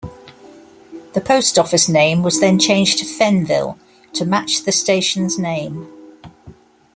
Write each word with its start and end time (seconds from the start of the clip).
The 1.13 1.21
post 1.21 1.59
office 1.59 1.87
name 1.87 2.23
was 2.23 2.39
then 2.39 2.57
changed 2.57 2.97
to 2.97 3.05
"Fennville" 3.05 3.77
to 4.13 4.25
match 4.25 4.63
the 4.63 4.71
station's 4.71 5.37
name. 5.37 5.87